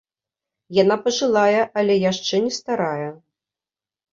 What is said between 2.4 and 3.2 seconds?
не старая.